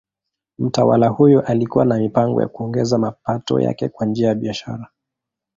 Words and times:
Mtawala 0.59 1.07
huyo 1.07 1.41
alikuwa 1.41 1.85
na 1.85 1.97
mipango 1.97 2.41
ya 2.41 2.47
kuongeza 2.47 2.97
mapato 2.97 3.59
yake 3.59 3.89
kwa 3.89 4.05
njia 4.07 4.27
ya 4.27 4.35
biashara. 4.35 4.87